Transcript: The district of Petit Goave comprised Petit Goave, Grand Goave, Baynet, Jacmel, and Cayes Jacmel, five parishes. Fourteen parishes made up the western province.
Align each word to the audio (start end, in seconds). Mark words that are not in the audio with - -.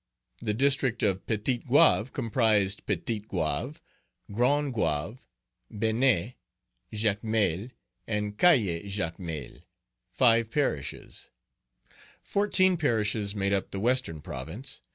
The 0.41 0.55
district 0.55 1.03
of 1.03 1.27
Petit 1.27 1.59
Goave 1.59 2.11
comprised 2.11 2.87
Petit 2.87 3.19
Goave, 3.19 3.79
Grand 4.31 4.73
Goave, 4.73 5.19
Baynet, 5.71 6.33
Jacmel, 6.91 7.69
and 8.07 8.35
Cayes 8.35 8.91
Jacmel, 8.95 9.61
five 10.09 10.49
parishes. 10.49 11.29
Fourteen 12.23 12.77
parishes 12.77 13.35
made 13.35 13.53
up 13.53 13.69
the 13.69 13.79
western 13.79 14.21
province. 14.21 14.81